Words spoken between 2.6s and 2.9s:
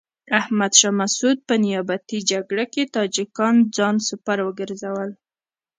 کې